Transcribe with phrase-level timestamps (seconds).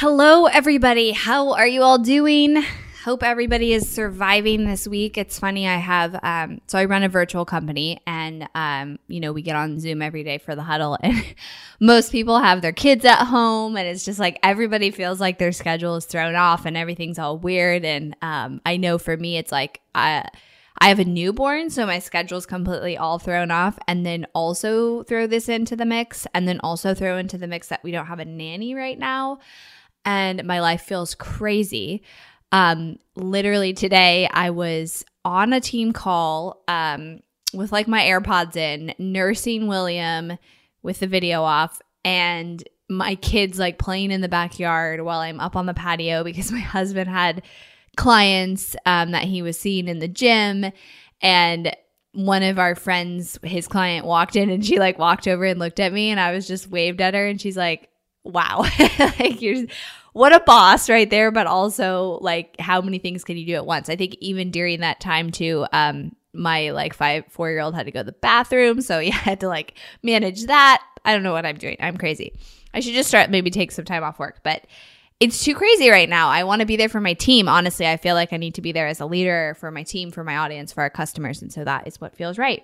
[0.00, 1.10] Hello, everybody.
[1.10, 2.62] How are you all doing?
[3.02, 5.18] Hope everybody is surviving this week.
[5.18, 9.32] It's funny, I have, um, so I run a virtual company and, um, you know,
[9.32, 11.24] we get on Zoom every day for the huddle and
[11.80, 15.50] most people have their kids at home and it's just like everybody feels like their
[15.50, 17.84] schedule is thrown off and everything's all weird.
[17.84, 20.28] And, um, I know for me, it's like, I,
[20.80, 23.76] I have a newborn, so my schedule's completely all thrown off.
[23.88, 27.66] And then also throw this into the mix, and then also throw into the mix
[27.66, 29.40] that we don't have a nanny right now
[30.08, 32.02] and my life feels crazy.
[32.50, 37.20] Um, literally today, I was on a team call um,
[37.52, 40.38] with like my AirPods in, nursing William
[40.82, 45.56] with the video off, and my kids like playing in the backyard while I'm up
[45.56, 47.42] on the patio because my husband had
[47.98, 50.72] clients um, that he was seeing in the gym.
[51.20, 51.76] And
[52.12, 55.80] one of our friends, his client walked in and she like walked over and looked
[55.80, 57.90] at me and I was just waved at her and she's like,
[58.24, 58.64] wow,
[58.98, 59.66] like you're
[60.12, 63.66] what a boss right there, but also like how many things can you do at
[63.66, 63.88] once?
[63.88, 67.86] I think even during that time too, um, my like five, four year old had
[67.86, 68.80] to go to the bathroom.
[68.80, 70.82] So yeah, I had to like manage that.
[71.04, 71.76] I don't know what I'm doing.
[71.80, 72.38] I'm crazy.
[72.74, 74.66] I should just start maybe take some time off work, but
[75.20, 76.28] it's too crazy right now.
[76.28, 77.48] I want to be there for my team.
[77.48, 80.12] Honestly, I feel like I need to be there as a leader for my team,
[80.12, 81.42] for my audience, for our customers.
[81.42, 82.62] And so that is what feels right.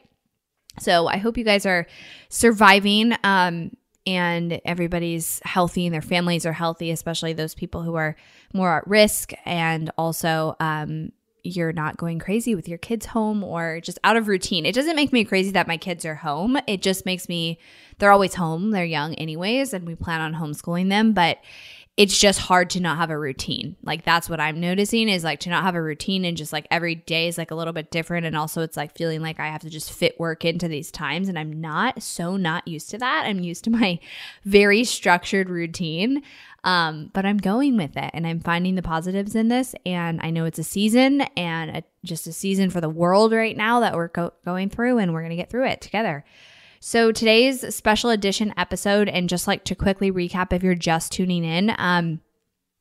[0.78, 1.86] So I hope you guys are
[2.28, 3.14] surviving.
[3.24, 8.16] Um, and everybody's healthy and their families are healthy, especially those people who are
[8.52, 9.32] more at risk.
[9.44, 11.12] And also, um,
[11.44, 14.64] you're not going crazy with your kids home or just out of routine.
[14.64, 16.58] It doesn't make me crazy that my kids are home.
[16.66, 17.58] It just makes me,
[17.98, 18.70] they're always home.
[18.70, 21.12] They're young, anyways, and we plan on homeschooling them.
[21.12, 21.38] But
[21.96, 23.76] it's just hard to not have a routine.
[23.84, 26.66] Like that's what I'm noticing is like to not have a routine and just like
[26.68, 28.26] every day is like a little bit different.
[28.26, 31.28] And also it's like feeling like I have to just fit work into these times.
[31.28, 33.26] And I'm not so not used to that.
[33.26, 34.00] I'm used to my
[34.44, 36.22] very structured routine.
[36.64, 39.74] Um, but I'm going with it and I'm finding the positives in this.
[39.86, 43.56] And I know it's a season and a, just a season for the world right
[43.56, 46.24] now that we're go- going through and we're going to get through it together.
[46.86, 51.42] So today's special edition episode, and just like to quickly recap if you're just tuning
[51.42, 52.20] in, um,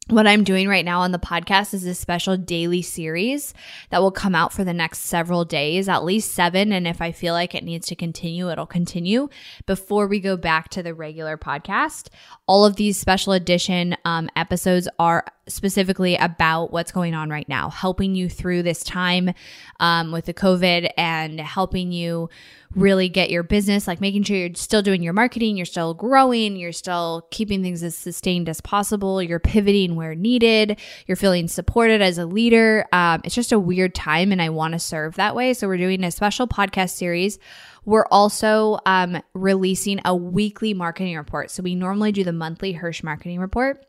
[0.10, 3.54] what I'm doing right now on the podcast is a special daily series
[3.92, 6.74] that will come out for the next several days, at least seven.
[6.74, 9.30] And if I feel like it needs to continue, it'll continue
[9.66, 12.10] before we go back to the regular podcast.
[12.46, 17.70] All of these special edition um, episodes are specifically about what's going on right now,
[17.70, 19.34] helping you through this time
[19.80, 22.30] um, with the COVID and helping you
[22.76, 26.56] really get your business, like making sure you're still doing your marketing, you're still growing,
[26.56, 32.02] you're still keeping things as sustained as possible, you're pivoting where needed, you're feeling supported
[32.02, 32.86] as a leader.
[32.92, 35.54] Um, it's just a weird time, and I want to serve that way.
[35.54, 37.38] So, we're doing a special podcast series.
[37.86, 41.52] We're also um, releasing a weekly marketing report.
[41.52, 43.86] So, we normally do the monthly Hirsh marketing report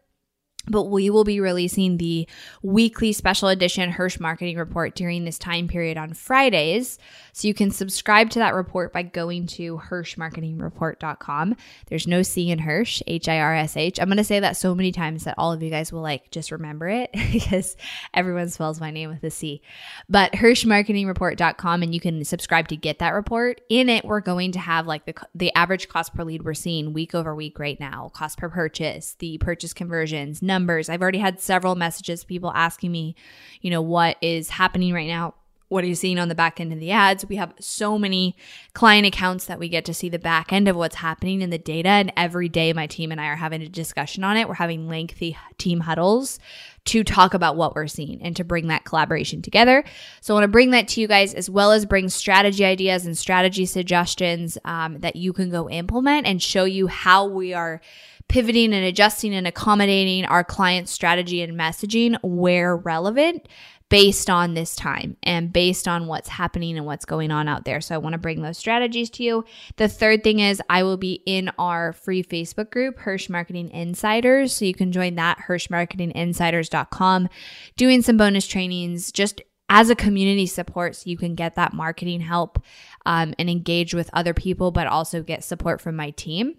[0.66, 2.28] but we will be releasing the
[2.62, 6.98] weekly special edition Hirsh marketing report during this time period on Fridays.
[7.32, 11.56] So you can subscribe to that report by going to hirshmarketingreport.com.
[11.86, 13.98] There's no C in Hirsh, H I R S H.
[13.98, 16.30] I'm going to say that so many times that all of you guys will like
[16.30, 17.76] just remember it because
[18.14, 19.62] everyone spells my name with a C.
[20.08, 23.60] But hirshmarketingreport.com and you can subscribe to get that report.
[23.68, 26.92] In it, we're going to have like the the average cost per lead we're seeing
[26.92, 30.88] week over week right now, cost per purchase, the purchase conversions, numbers.
[30.88, 33.16] I've already had several messages, people asking me,
[33.60, 35.34] you know, what is happening right now
[35.74, 37.26] what are you seeing on the back end of the ads?
[37.26, 38.36] We have so many
[38.74, 41.58] client accounts that we get to see the back end of what's happening in the
[41.58, 41.88] data.
[41.88, 44.46] And every day, my team and I are having a discussion on it.
[44.46, 46.38] We're having lengthy team huddles
[46.84, 49.82] to talk about what we're seeing and to bring that collaboration together.
[50.20, 53.04] So I want to bring that to you guys as well as bring strategy ideas
[53.04, 57.80] and strategy suggestions um, that you can go implement and show you how we are
[58.28, 63.46] pivoting and adjusting and accommodating our client strategy and messaging where relevant
[63.90, 67.80] based on this time and based on what's happening and what's going on out there.
[67.80, 69.44] So I want to bring those strategies to you.
[69.76, 74.54] The third thing is I will be in our free Facebook group, Hirsh Marketing Insiders.
[74.54, 77.28] So you can join that, hirshmarketinginsiders.com,
[77.76, 82.20] doing some bonus trainings, just as a community support so you can get that marketing
[82.20, 82.62] help
[83.06, 86.54] um, and engage with other people, but also get support from my team.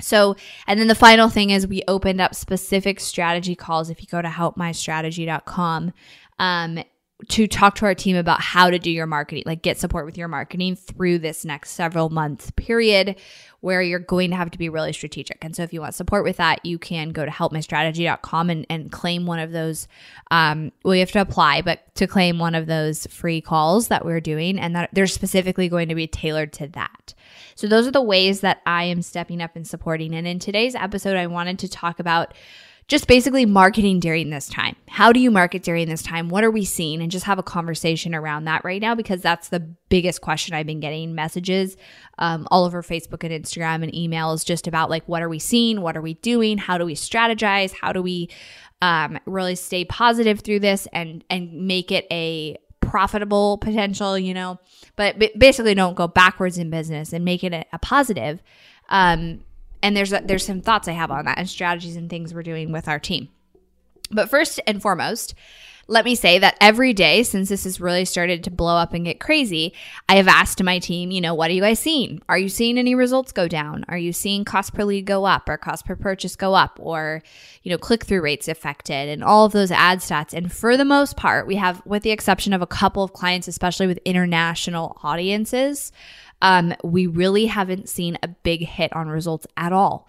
[0.00, 0.36] So,
[0.66, 3.90] and then the final thing is we opened up specific strategy calls.
[3.90, 5.92] If you go to helpmystrategy.com,
[6.38, 6.84] um,
[7.28, 10.18] to talk to our team about how to do your marketing, like get support with
[10.18, 13.16] your marketing through this next several month period
[13.60, 15.38] where you're going to have to be really strategic.
[15.44, 18.90] And so if you want support with that, you can go to helpmystrategy.com and, and
[18.90, 19.86] claim one of those.
[20.32, 24.04] Um, well, you have to apply, but to claim one of those free calls that
[24.04, 27.14] we're doing, and that they're specifically going to be tailored to that.
[27.54, 30.14] So those are the ways that I am stepping up and supporting.
[30.14, 32.34] And in today's episode, I wanted to talk about
[32.88, 34.76] just basically marketing during this time.
[34.88, 36.28] How do you market during this time?
[36.28, 37.00] What are we seeing?
[37.00, 40.66] And just have a conversation around that right now because that's the biggest question I've
[40.66, 41.76] been getting messages
[42.18, 45.80] um, all over Facebook and Instagram and emails just about like, what are we seeing?
[45.80, 46.58] What are we doing?
[46.58, 47.72] How do we strategize?
[47.72, 48.28] How do we
[48.82, 52.58] um, really stay positive through this and and make it a
[52.92, 54.60] profitable potential, you know,
[54.96, 58.42] but basically don't go backwards in business and make it a, a positive.
[58.90, 59.40] Um,
[59.82, 62.42] and there's a, there's some thoughts I have on that and strategies and things we're
[62.42, 63.30] doing with our team.
[64.10, 65.34] But first and foremost,
[65.92, 69.04] let me say that every day since this has really started to blow up and
[69.04, 69.74] get crazy,
[70.08, 72.22] I have asked my team, you know, what are you guys seeing?
[72.30, 73.84] Are you seeing any results go down?
[73.88, 77.22] Are you seeing cost per lead go up or cost per purchase go up or,
[77.62, 80.32] you know, click through rates affected and all of those ad stats?
[80.32, 83.46] And for the most part, we have, with the exception of a couple of clients,
[83.46, 85.92] especially with international audiences,
[86.40, 90.08] um, we really haven't seen a big hit on results at all.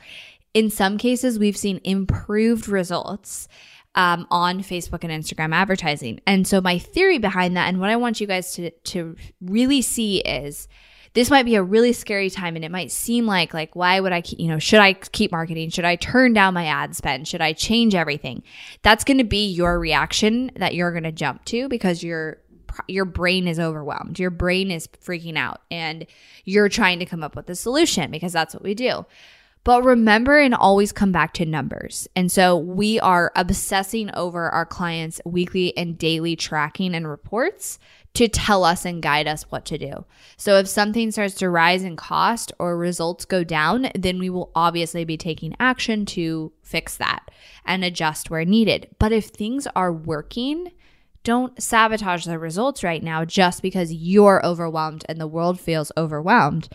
[0.53, 3.49] In some cases, we've seen improved results
[3.95, 6.19] um, on Facebook and Instagram advertising.
[6.25, 9.81] And so, my theory behind that, and what I want you guys to, to really
[9.81, 10.67] see is
[11.13, 14.11] this might be a really scary time and it might seem like like why would
[14.11, 17.27] i keep you know should i keep marketing should i turn down my ad spend
[17.27, 18.41] should i change everything
[18.81, 22.39] that's going to be your reaction that you're going to jump to because you're
[22.87, 24.19] your brain is overwhelmed.
[24.19, 26.05] Your brain is freaking out and
[26.45, 29.05] you're trying to come up with a solution because that's what we do.
[29.63, 32.07] But remember and always come back to numbers.
[32.15, 37.79] And so we are obsessing over our clients' weekly and daily tracking and reports
[38.15, 40.05] to tell us and guide us what to do.
[40.37, 44.51] So if something starts to rise in cost or results go down, then we will
[44.53, 47.31] obviously be taking action to fix that
[47.65, 48.89] and adjust where needed.
[48.99, 50.71] But if things are working,
[51.23, 56.69] don't sabotage the results right now just because you're overwhelmed and the world feels overwhelmed.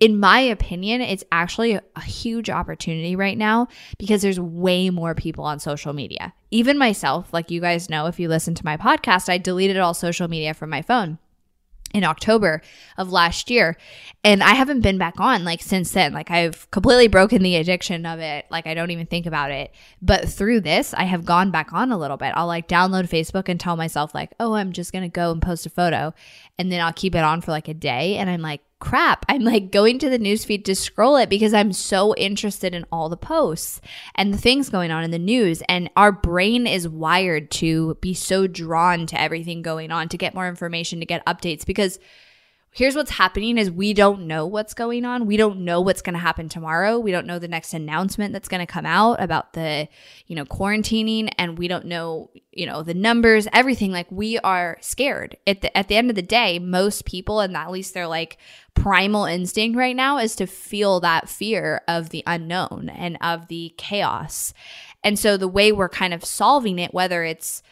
[0.00, 3.68] In my opinion, it's actually a huge opportunity right now
[3.98, 6.32] because there's way more people on social media.
[6.50, 9.92] Even myself, like you guys know, if you listen to my podcast, I deleted all
[9.92, 11.18] social media from my phone
[11.92, 12.62] in October
[12.96, 13.76] of last year.
[14.22, 16.12] And I haven't been back on like since then.
[16.12, 18.46] Like I've completely broken the addiction of it.
[18.50, 19.72] Like I don't even think about it.
[20.00, 22.32] But through this, I have gone back on a little bit.
[22.36, 25.42] I'll like download Facebook and tell myself like, "Oh, I'm just going to go and
[25.42, 26.14] post a photo."
[26.60, 29.24] And then I'll keep it on for like a day and I'm like, crap.
[29.30, 33.08] I'm like going to the newsfeed to scroll it because I'm so interested in all
[33.08, 33.80] the posts
[34.14, 35.62] and the things going on in the news.
[35.70, 40.34] And our brain is wired to be so drawn to everything going on, to get
[40.34, 41.98] more information, to get updates because
[42.72, 45.26] here's what's happening is we don't know what's going on.
[45.26, 47.00] We don't know what's going to happen tomorrow.
[47.00, 49.88] We don't know the next announcement that's going to come out about the,
[50.26, 53.90] you know, quarantining and we don't know, you know, the numbers, everything.
[53.90, 55.36] Like we are scared.
[55.48, 58.38] At the at the end of the day, most people and at least their like
[58.74, 63.74] primal instinct right now is to feel that fear of the unknown and of the
[63.78, 64.54] chaos.
[65.02, 67.64] And so the way we're kind of solving it whether it's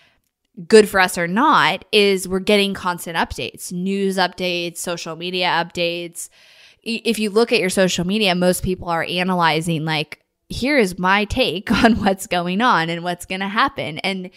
[0.66, 6.28] good for us or not is we're getting constant updates, news updates, social media updates.
[6.82, 11.24] If you look at your social media, most people are analyzing, like, here is my
[11.26, 13.98] take on what's going on and what's going to happen.
[13.98, 14.30] And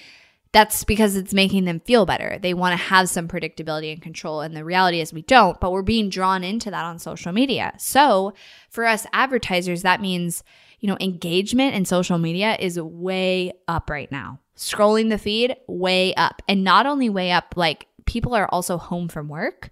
[0.51, 2.37] that's because it's making them feel better.
[2.41, 4.41] They want to have some predictability and control.
[4.41, 7.73] And the reality is we don't, but we're being drawn into that on social media.
[7.77, 8.33] So
[8.69, 10.43] for us advertisers, that means,
[10.81, 16.13] you know, engagement in social media is way up right now scrolling the feed way
[16.13, 19.69] up and not only way up like people are also home from work.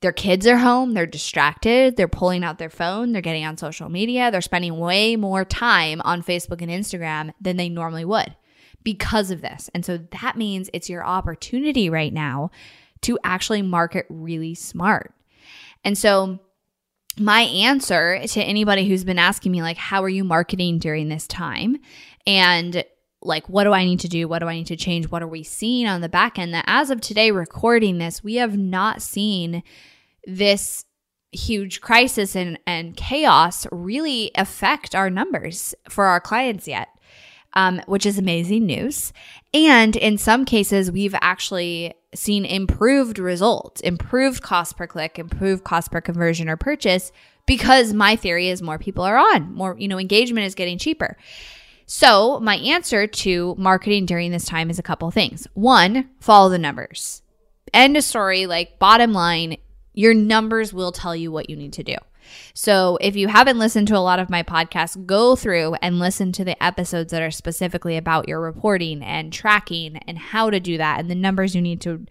[0.00, 3.88] Their kids are home, they're distracted, they're pulling out their phone, they're getting on social
[3.88, 8.36] media, they're spending way more time on Facebook and Instagram than they normally would
[8.84, 9.70] because of this.
[9.74, 12.50] And so that means it's your opportunity right now
[13.02, 15.12] to actually market really smart.
[15.84, 16.38] And so
[17.20, 21.26] my answer to anybody who's been asking me like how are you marketing during this
[21.26, 21.78] time?
[22.26, 22.84] And
[23.20, 24.28] like what do i need to do?
[24.28, 25.10] What do i need to change?
[25.10, 26.54] What are we seeing on the back end?
[26.54, 29.62] That as of today recording this we have not seen
[30.26, 30.84] this
[31.32, 36.88] huge crisis and, and chaos really affect our numbers for our clients yet
[37.54, 39.12] um, which is amazing news.
[39.52, 45.90] And in some cases we've actually seen improved results improved cost per click improved cost
[45.90, 47.12] per conversion or purchase
[47.46, 51.16] because my theory is more people are on more you know engagement is getting cheaper
[51.90, 55.48] so, my answer to marketing during this time is a couple things.
[55.54, 57.22] One, follow the numbers.
[57.72, 59.56] End of story, like bottom line,
[59.94, 61.96] your numbers will tell you what you need to do.
[62.54, 66.32] So, if you haven't listened to a lot of my podcasts, go through and listen
[66.32, 70.78] to the episodes that are specifically about your reporting and tracking and how to do
[70.78, 72.06] that and the numbers you need to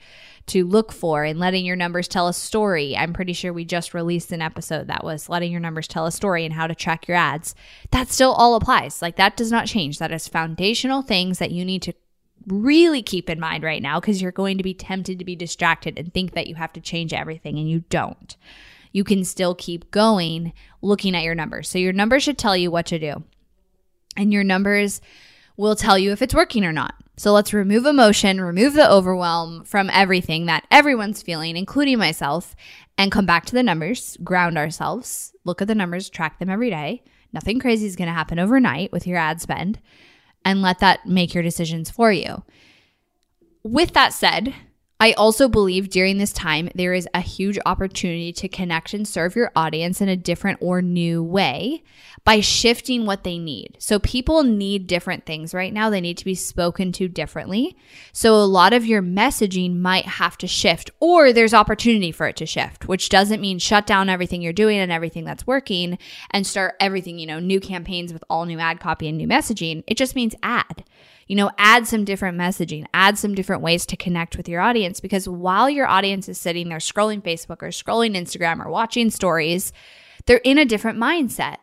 [0.48, 2.96] to look for and letting your numbers tell a story.
[2.96, 6.12] I'm pretty sure we just released an episode that was letting your numbers tell a
[6.12, 7.54] story and how to track your ads.
[7.92, 9.02] That still all applies.
[9.02, 10.00] Like that does not change.
[10.00, 11.94] That is foundational things that you need to
[12.48, 16.00] really keep in mind right now because you're going to be tempted to be distracted
[16.00, 18.38] and think that you have to change everything and you don't.
[18.98, 21.70] You can still keep going looking at your numbers.
[21.70, 23.22] So your numbers should tell you what to do.
[24.16, 25.02] And your numbers
[25.56, 26.96] will tell you if it's working or not.
[27.16, 32.56] So let's remove emotion, remove the overwhelm from everything that everyone's feeling, including myself,
[32.98, 36.72] and come back to the numbers, ground ourselves, look at the numbers, track them every
[36.72, 37.04] day.
[37.32, 39.80] Nothing crazy is going to happen overnight with your ad spend,
[40.44, 42.42] and let that make your decisions for you.
[43.62, 44.56] With that said,
[45.00, 49.36] I also believe during this time, there is a huge opportunity to connect and serve
[49.36, 51.84] your audience in a different or new way
[52.24, 53.78] by shifting what they need.
[53.80, 55.90] So, people need different things right now.
[55.92, 57.78] They need to be spoken to differently.
[58.12, 62.36] So, a lot of your messaging might have to shift, or there's opportunity for it
[62.38, 66.00] to shift, which doesn't mean shut down everything you're doing and everything that's working
[66.32, 69.84] and start everything, you know, new campaigns with all new ad copy and new messaging.
[69.86, 70.84] It just means add
[71.28, 75.00] you know, add some different messaging, add some different ways to connect with your audience
[75.00, 79.74] because while your audience is sitting there scrolling Facebook or scrolling Instagram or watching stories,
[80.26, 81.58] they're in a different mindset.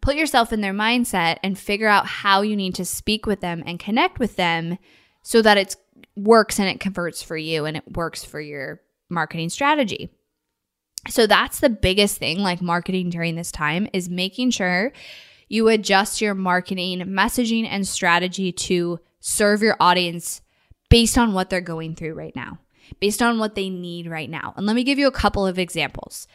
[0.00, 3.62] Put yourself in their mindset and figure out how you need to speak with them
[3.64, 4.78] and connect with them
[5.22, 5.76] so that it
[6.16, 10.10] works and it converts for you and it works for your marketing strategy.
[11.08, 14.92] So that's the biggest thing like marketing during this time is making sure
[15.54, 20.42] you adjust your marketing, messaging, and strategy to serve your audience
[20.90, 22.58] based on what they're going through right now,
[22.98, 24.52] based on what they need right now.
[24.56, 26.26] And let me give you a couple of examples.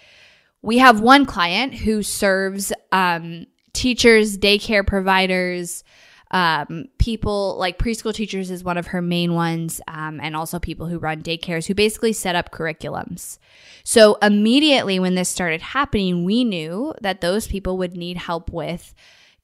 [0.62, 5.84] We have one client who serves um, teachers, daycare providers,
[6.32, 10.88] um, people like preschool teachers is one of her main ones, um, and also people
[10.88, 13.40] who run daycares who basically set up curriculums.
[13.84, 18.94] So immediately when this started happening, we knew that those people would need help with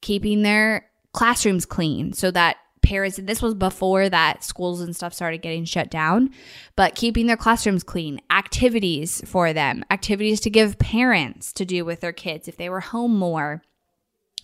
[0.00, 5.12] keeping their classrooms clean so that parents and this was before that schools and stuff
[5.12, 6.30] started getting shut down
[6.76, 12.00] but keeping their classrooms clean activities for them activities to give parents to do with
[12.00, 13.60] their kids if they were home more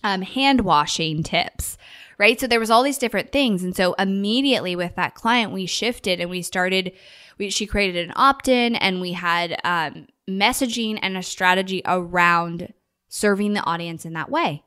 [0.03, 1.77] um, hand washing tips
[2.17, 2.39] right?
[2.39, 3.63] So there was all these different things.
[3.63, 6.93] And so immediately with that client, we shifted and we started,
[7.37, 12.73] we, she created an opt in and we had um, messaging and a strategy around
[13.09, 14.63] serving the audience in that way.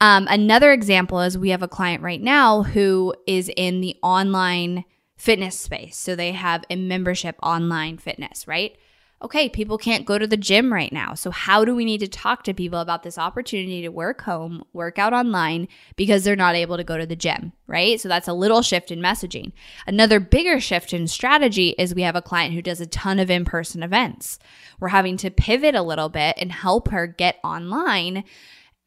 [0.00, 4.84] Um, another example is we have a client right now who is in the online
[5.16, 5.96] fitness space.
[5.96, 8.76] So they have a membership online fitness, right?
[9.22, 11.14] Okay, people can't go to the gym right now.
[11.14, 14.64] So, how do we need to talk to people about this opportunity to work home,
[14.72, 18.00] work out online because they're not able to go to the gym, right?
[18.00, 19.52] So, that's a little shift in messaging.
[19.86, 23.30] Another bigger shift in strategy is we have a client who does a ton of
[23.30, 24.38] in person events.
[24.78, 28.24] We're having to pivot a little bit and help her get online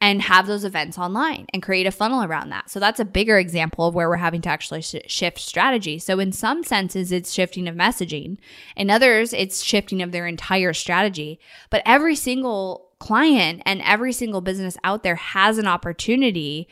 [0.00, 2.70] and have those events online and create a funnel around that.
[2.70, 5.98] So that's a bigger example of where we're having to actually sh- shift strategy.
[5.98, 8.38] So in some senses it's shifting of messaging.
[8.76, 11.38] In others it's shifting of their entire strategy.
[11.68, 16.68] But every single client and every single business out there has an opportunity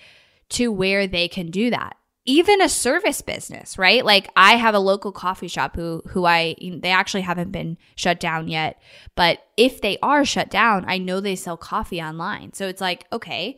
[0.50, 1.97] to where they can do that
[2.28, 4.04] even a service business, right?
[4.04, 8.20] Like I have a local coffee shop who who I they actually haven't been shut
[8.20, 8.80] down yet,
[9.14, 12.52] but if they are shut down, I know they sell coffee online.
[12.52, 13.56] So it's like, okay,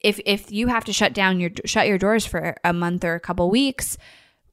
[0.00, 3.14] if if you have to shut down your shut your doors for a month or
[3.14, 3.98] a couple weeks,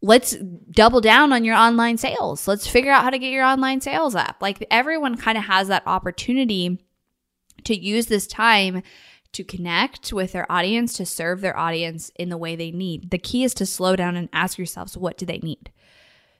[0.01, 0.36] let's
[0.70, 2.50] double down on your online sales.
[2.50, 4.36] Let's figure out how to get your online sales up.
[4.42, 6.80] Like everyone kind of has that opportunity
[7.63, 8.84] to use this time
[9.34, 13.12] to connect with their audience, to serve their audience in the way they need.
[13.12, 15.72] The key is to slow down and ask yourselves, what do they need?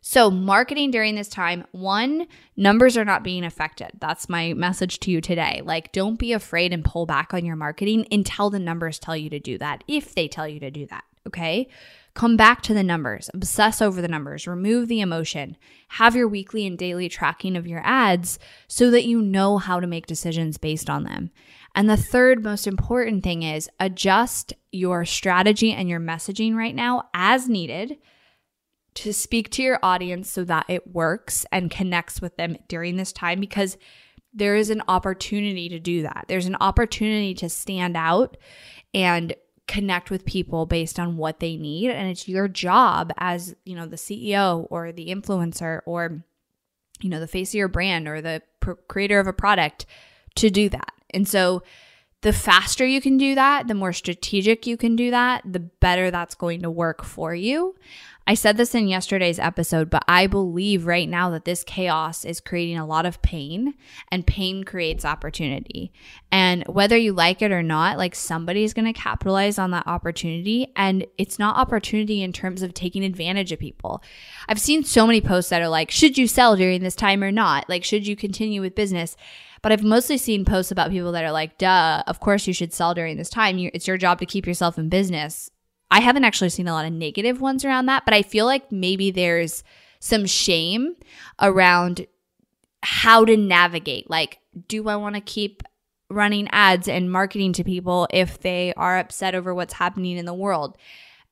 [0.01, 3.91] So, marketing during this time, one, numbers are not being affected.
[4.00, 5.62] That's my message to you today.
[5.65, 9.29] Like, don't be afraid and pull back on your marketing until the numbers tell you
[9.32, 11.03] to do that, if they tell you to do that.
[11.27, 11.67] Okay.
[12.13, 15.56] Come back to the numbers, obsess over the numbers, remove the emotion,
[15.89, 19.86] have your weekly and daily tracking of your ads so that you know how to
[19.86, 21.29] make decisions based on them.
[21.77, 27.03] And the third most important thing is adjust your strategy and your messaging right now
[27.13, 28.00] as needed
[28.96, 33.13] to speak to your audience so that it works and connects with them during this
[33.13, 33.77] time because
[34.34, 36.25] there is an opportunity to do that.
[36.27, 38.38] There's an opportunity to stand out
[38.96, 39.36] and
[39.67, 43.86] connect with people based on what they need and it's your job as you know
[43.86, 46.24] the ceo or the influencer or
[47.01, 48.41] you know the face of your brand or the
[48.88, 49.86] creator of a product
[50.36, 51.64] to do that and so
[52.22, 56.10] the faster you can do that the more strategic you can do that the better
[56.12, 57.76] that's going to work for you
[58.30, 62.42] I said this in yesterday's episode, but I believe right now that this chaos is
[62.42, 63.74] creating a lot of pain
[64.12, 65.94] and pain creates opportunity.
[66.30, 70.74] And whether you like it or not, like somebody's going to capitalize on that opportunity.
[70.76, 74.04] And it's not opportunity in terms of taking advantage of people.
[74.50, 77.32] I've seen so many posts that are like, should you sell during this time or
[77.32, 77.70] not?
[77.70, 79.16] Like, should you continue with business?
[79.62, 82.74] But I've mostly seen posts about people that are like, duh, of course you should
[82.74, 83.58] sell during this time.
[83.60, 85.50] it's your job to keep yourself in business
[85.90, 88.72] I haven't actually seen a lot of negative ones around that, but I feel like
[88.72, 89.64] maybe there's
[90.00, 90.96] some shame
[91.42, 92.06] around
[92.84, 94.10] how to navigate.
[94.10, 95.64] Like, do I want to keep
[96.10, 100.34] running ads and marketing to people if they are upset over what's happening in the
[100.34, 100.78] world?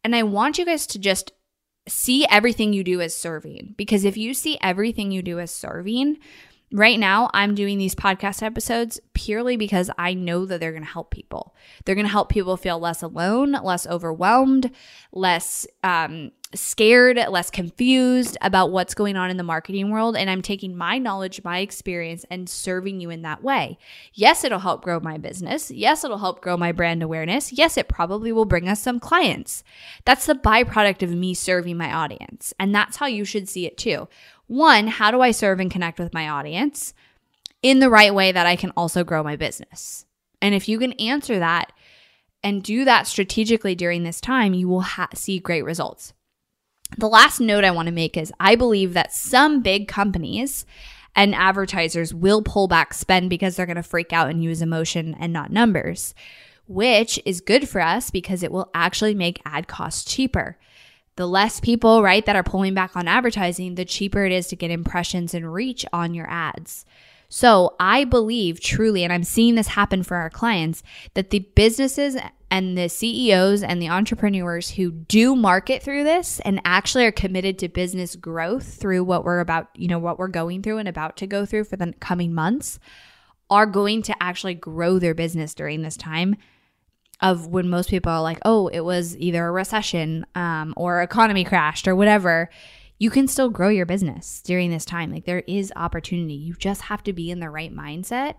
[0.04, 1.32] And I want you guys to just
[1.88, 6.18] see everything you do as serving because if you see everything you do as serving,
[6.72, 10.90] Right now, I'm doing these podcast episodes purely because I know that they're going to
[10.90, 11.56] help people.
[11.86, 14.72] They're going to help people feel less alone, less overwhelmed,
[15.12, 20.16] less um, scared, less confused about what's going on in the marketing world.
[20.16, 23.78] And I'm taking my knowledge, my experience, and serving you in that way.
[24.14, 25.70] Yes, it'll help grow my business.
[25.70, 27.54] Yes, it'll help grow my brand awareness.
[27.54, 29.64] Yes, it probably will bring us some clients.
[30.04, 32.54] That's the byproduct of me serving my audience.
[32.60, 34.08] And that's how you should see it too.
[34.48, 36.94] One, how do I serve and connect with my audience
[37.62, 40.06] in the right way that I can also grow my business?
[40.42, 41.72] And if you can answer that
[42.44, 46.14] and do that strategically during this time, you will ha- see great results.
[46.98, 50.66] The last note I want to make is I believe that some big companies
[51.16, 55.16] and advertisers will pull back spend because they're going to freak out and use emotion
[55.20, 56.14] and not numbers,
[56.68, 60.60] which is good for us because it will actually make ad costs cheaper
[61.16, 64.56] the less people, right, that are pulling back on advertising, the cheaper it is to
[64.56, 66.86] get impressions and reach on your ads.
[67.30, 72.18] So I believe truly, and I'm seeing this happen for our clients, that the businesses
[72.52, 77.58] and the CEOs and the entrepreneurs who do market through this and actually are committed
[77.60, 81.18] to business growth through what we're about, you know, what we're going through and about
[81.18, 82.80] to go through for the coming months
[83.50, 86.36] are going to actually grow their business during this time
[87.22, 91.44] of when most people are like, oh, it was either a recession um, or economy
[91.44, 92.50] crashed or whatever,
[92.98, 95.12] you can still grow your business during this time.
[95.12, 96.34] Like there is opportunity.
[96.34, 98.36] You just have to be in the right mindset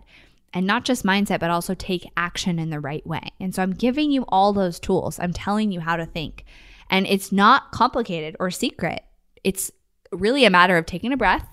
[0.52, 3.32] and not just mindset, but also take action in the right way.
[3.40, 5.18] And so I'm giving you all those tools.
[5.20, 6.44] I'm telling you how to think.
[6.88, 9.04] And it's not complicated or secret.
[9.44, 9.70] It's
[10.12, 11.46] really a matter of taking a breath,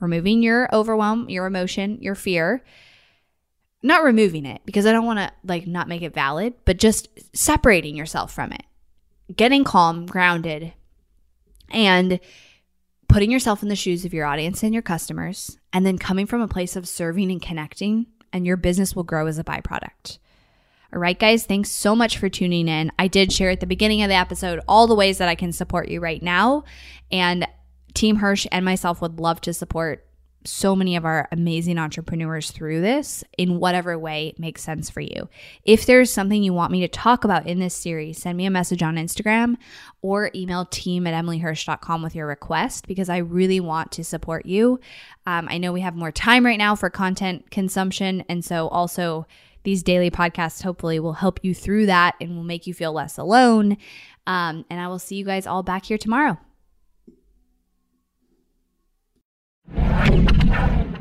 [0.00, 2.64] removing your overwhelm, your emotion, your fear,
[3.82, 7.08] not removing it because I don't want to like not make it valid, but just
[7.34, 8.64] separating yourself from it,
[9.34, 10.72] getting calm, grounded,
[11.70, 12.20] and
[13.08, 16.40] putting yourself in the shoes of your audience and your customers, and then coming from
[16.40, 20.18] a place of serving and connecting, and your business will grow as a byproduct.
[20.94, 22.92] All right, guys, thanks so much for tuning in.
[22.98, 25.50] I did share at the beginning of the episode all the ways that I can
[25.52, 26.64] support you right now.
[27.10, 27.48] And
[27.94, 30.06] Team Hirsh and myself would love to support
[30.44, 35.28] so many of our amazing entrepreneurs through this in whatever way makes sense for you.
[35.64, 38.50] If there's something you want me to talk about in this series, send me a
[38.50, 39.56] message on Instagram
[40.02, 44.80] or email team at emilyhirsh.com with your request because I really want to support you.
[45.26, 48.24] Um, I know we have more time right now for content consumption.
[48.28, 49.26] And so also,
[49.64, 53.16] these daily podcasts hopefully will help you through that and will make you feel less
[53.16, 53.76] alone.
[54.26, 56.38] Um, and I will see you guys all back here tomorrow.